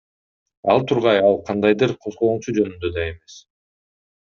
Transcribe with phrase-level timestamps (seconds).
[0.75, 3.39] Ал тургай ал кандайдыр козголоңчу жөнүндө да эмес.